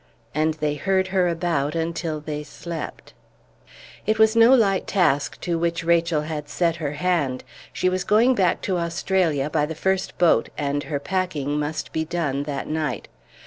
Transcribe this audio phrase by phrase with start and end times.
[0.33, 3.13] And they heard her about until they slept.
[4.07, 8.33] It was no light task to which Rachel had set her hand; she was going
[8.33, 13.09] back to Australia by the first boat, and her packing must be done that night.